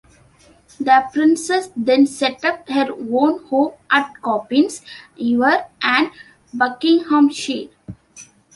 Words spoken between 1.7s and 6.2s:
then set up her own home at Coppins, Iver, in